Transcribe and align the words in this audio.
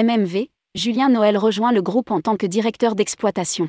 MMV, 0.00 0.46
Julien 0.76 1.08
Noël 1.08 1.36
rejoint 1.36 1.72
le 1.72 1.82
groupe 1.82 2.12
en 2.12 2.20
tant 2.20 2.36
que 2.36 2.46
directeur 2.46 2.94
d'exploitation. 2.94 3.68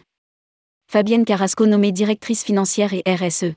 Fabienne 0.88 1.26
Carrasco 1.26 1.66
nommée 1.66 1.92
directrice 1.92 2.44
financière 2.44 2.94
et 2.94 3.02
RSE. 3.08 3.56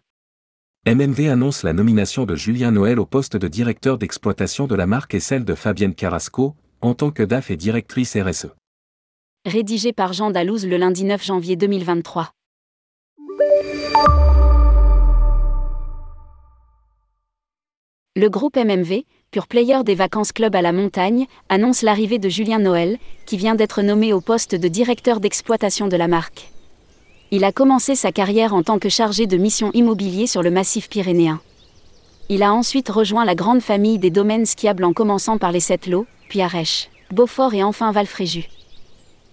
MMV 0.86 1.28
annonce 1.28 1.64
la 1.64 1.74
nomination 1.74 2.24
de 2.24 2.34
Julien 2.34 2.70
Noël 2.70 2.98
au 2.98 3.04
poste 3.04 3.36
de 3.36 3.46
directeur 3.46 3.98
d'exploitation 3.98 4.66
de 4.66 4.74
la 4.74 4.86
marque 4.86 5.12
et 5.12 5.20
celle 5.20 5.44
de 5.44 5.54
Fabienne 5.54 5.94
Carrasco, 5.94 6.56
en 6.80 6.94
tant 6.94 7.10
que 7.10 7.22
DAF 7.22 7.50
et 7.50 7.58
directrice 7.58 8.16
RSE. 8.16 8.48
Rédigé 9.44 9.92
par 9.92 10.14
Jean 10.14 10.30
Dalouse 10.30 10.66
le 10.66 10.78
lundi 10.78 11.04
9 11.04 11.22
janvier 11.22 11.56
2023. 11.56 12.32
Le 18.14 18.28
groupe 18.28 18.58
MMV, 18.58 19.04
pur 19.30 19.46
player 19.46 19.84
des 19.86 19.94
vacances 19.94 20.32
club 20.32 20.54
à 20.54 20.60
la 20.60 20.72
montagne, 20.72 21.24
annonce 21.48 21.80
l'arrivée 21.80 22.18
de 22.18 22.28
Julien 22.28 22.58
Noël, 22.58 22.98
qui 23.24 23.38
vient 23.38 23.54
d'être 23.54 23.80
nommé 23.80 24.12
au 24.12 24.20
poste 24.20 24.54
de 24.54 24.68
directeur 24.68 25.18
d'exploitation 25.18 25.88
de 25.88 25.96
la 25.96 26.08
marque. 26.08 26.52
Il 27.30 27.42
a 27.42 27.52
commencé 27.52 27.94
sa 27.94 28.12
carrière 28.12 28.52
en 28.52 28.62
tant 28.62 28.78
que 28.78 28.90
chargé 28.90 29.26
de 29.26 29.38
mission 29.38 29.70
immobilier 29.72 30.26
sur 30.26 30.42
le 30.42 30.50
massif 30.50 30.90
pyrénéen. 30.90 31.40
Il 32.28 32.42
a 32.42 32.52
ensuite 32.52 32.90
rejoint 32.90 33.24
la 33.24 33.34
grande 33.34 33.62
famille 33.62 33.98
des 33.98 34.10
domaines 34.10 34.44
skiables 34.44 34.84
en 34.84 34.92
commençant 34.92 35.38
par 35.38 35.50
les 35.50 35.60
Sept-Lots, 35.60 36.06
puis 36.28 36.42
Arèche, 36.42 36.90
Beaufort 37.12 37.54
et 37.54 37.62
enfin 37.62 37.92
Valfréjus. 37.92 38.44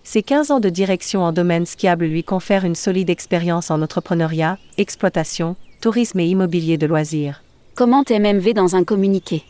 Ses 0.05 0.23
15 0.23 0.51
ans 0.51 0.61
de 0.61 0.69
direction 0.69 1.23
en 1.23 1.33
domaine 1.33 1.65
skiable 1.65 2.05
lui 2.05 2.23
confèrent 2.23 2.63
une 2.63 2.75
solide 2.75 3.09
expérience 3.09 3.71
en 3.71 3.81
entrepreneuriat, 3.81 4.57
exploitation, 4.77 5.57
tourisme 5.81 6.21
et 6.21 6.27
immobilier 6.27 6.77
de 6.77 6.87
loisirs. 6.87 7.43
Commente 7.79 8.11
MMV 8.11 8.53
dans 8.53 8.75
un 8.75 8.83
communiqué? 8.83 9.41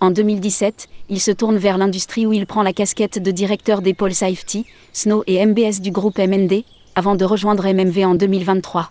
En 0.00 0.10
2017, 0.10 0.88
il 1.10 1.20
se 1.20 1.30
tourne 1.30 1.58
vers 1.58 1.76
l'industrie 1.76 2.24
où 2.24 2.32
il 2.32 2.46
prend 2.46 2.62
la 2.62 2.72
casquette 2.72 3.22
de 3.22 3.30
directeur 3.30 3.82
des 3.82 3.92
pôles 3.92 4.14
Safety, 4.14 4.64
Snow 4.94 5.24
et 5.26 5.44
MBS 5.44 5.82
du 5.82 5.90
groupe 5.90 6.16
MND, 6.16 6.64
avant 6.94 7.16
de 7.16 7.24
rejoindre 7.26 7.66
MMV 7.66 8.06
en 8.06 8.14
2023. 8.14 8.90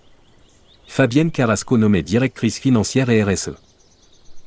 Fabienne 0.85 1.31
Carrasco 1.31 1.79
nommée 1.79 2.03
directrice 2.03 2.59
financière 2.59 3.09
et 3.09 3.23
RSE. 3.23 3.53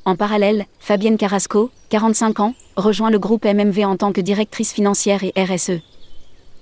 En 0.05 0.15
parallèle, 0.15 0.67
Fabienne 0.79 1.17
Carrasco, 1.17 1.73
45 1.89 2.39
ans, 2.39 2.55
rejoint 2.77 3.11
le 3.11 3.19
groupe 3.19 3.45
MMV 3.45 3.87
en 3.87 3.97
tant 3.97 4.13
que 4.13 4.21
directrice 4.21 4.73
financière 4.73 5.25
et 5.25 5.33
RSE. 5.37 5.81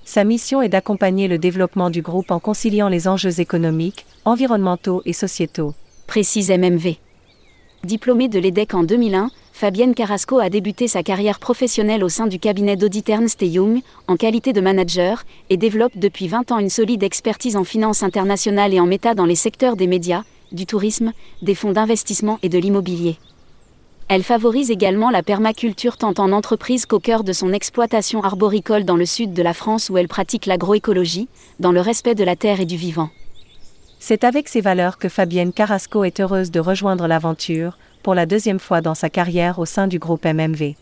Sa 0.06 0.25
mission 0.25 0.62
est 0.62 0.70
d'accompagner 0.70 1.28
le 1.28 1.37
développement 1.37 1.91
du 1.91 2.00
groupe 2.00 2.31
en 2.31 2.39
conciliant 2.39 2.89
les 2.89 3.06
enjeux 3.06 3.39
économiques, 3.39 4.06
environnementaux 4.25 5.03
et 5.05 5.12
sociétaux. 5.12 5.75
Précise 6.06 6.50
MMV. 6.50 6.97
Diplômée 7.85 8.29
de 8.29 8.39
l'EDEC 8.39 8.73
en 8.73 8.83
2001, 8.83 9.31
Fabienne 9.53 9.95
Carrasco 9.95 10.39
a 10.39 10.49
débuté 10.49 10.89
sa 10.89 11.03
carrière 11.03 11.39
professionnelle 11.39 12.03
au 12.03 12.09
sein 12.09 12.27
du 12.27 12.39
cabinet 12.39 12.77
d'audit 12.77 13.07
Ernst 13.11 13.45
en 14.09 14.17
qualité 14.17 14.55
de 14.55 14.63
manager, 14.63 15.25
et 15.51 15.59
développe 15.59 15.93
depuis 15.95 16.27
20 16.27 16.51
ans 16.51 16.59
une 16.61 16.71
solide 16.71 17.03
expertise 17.03 17.57
en 17.57 17.65
finance 17.65 18.03
internationale 18.03 18.73
et 18.73 18.81
en 18.81 18.87
méta 18.87 19.15
dans 19.15 19.27
les 19.27 19.35
secteurs 19.35 19.77
des 19.77 19.87
médias, 19.87 20.23
du 20.51 20.65
tourisme, 20.65 21.12
des 21.43 21.55
fonds 21.55 21.73
d'investissement 21.73 22.39
et 22.43 22.49
de 22.49 22.59
l'immobilier. 22.59 23.19
Elle 24.09 24.23
favorise 24.23 24.71
également 24.71 25.11
la 25.11 25.23
permaculture 25.23 25.99
tant 25.99 26.15
en 26.17 26.33
entreprise 26.33 26.87
qu'au 26.87 27.01
cœur 27.01 27.23
de 27.23 27.35
son 27.35 27.53
exploitation 27.53 28.23
arboricole 28.23 28.85
dans 28.85 28.97
le 28.97 29.07
sud 29.07 29.35
de 29.35 29.43
la 29.43 29.53
France 29.53 29.91
où 29.91 29.99
elle 29.99 30.09
pratique 30.09 30.47
l'agroécologie, 30.47 31.29
dans 31.61 31.73
le 31.73 31.83
respect 31.83 32.15
de 32.15 32.25
la 32.25 32.35
terre 32.35 32.61
et 32.61 32.67
du 32.67 32.77
vivant. 32.77 33.11
C'est 33.98 34.25
avec 34.25 34.48
ces 34.48 34.61
valeurs 34.61 34.98
que 34.98 35.09
Fabienne 35.09 35.53
Carrasco 35.53 36.05
est 36.05 36.20
heureuse 36.20 36.50
de 36.50 36.61
rejoindre 36.61 37.06
l'aventure, 37.06 37.78
pour 38.03 38.14
la 38.14 38.27
deuxième 38.27 38.61
fois 38.61 38.81
dans 38.81 38.95
sa 38.95 39.09
carrière 39.09 39.59
au 39.59 39.64
sein 39.64 39.87
du 39.87 39.98
groupe 39.98 40.27
MMV. 40.27 40.75